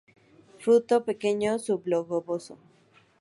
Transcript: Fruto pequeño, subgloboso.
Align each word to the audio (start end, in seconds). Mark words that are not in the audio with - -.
Fruto 0.61 0.95
pequeño, 1.09 1.51
subgloboso. 1.65 2.53